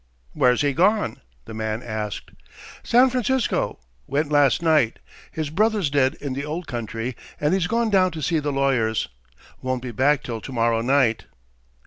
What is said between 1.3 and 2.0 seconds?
the man